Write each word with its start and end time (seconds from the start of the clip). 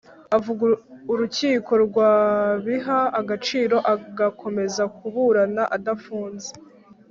avuga 0.37 0.63
urukiko 1.11 1.71
rwabiha 1.85 2.99
agaciro, 3.21 3.75
agakomeza 3.93 4.83
kuburana 4.97 5.63
adafunze 5.75 6.49